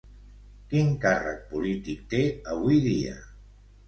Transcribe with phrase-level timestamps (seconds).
[0.69, 2.21] Quin càrrec polític té
[2.55, 3.13] avui dia?